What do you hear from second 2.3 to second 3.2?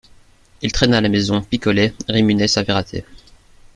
sa vie ratée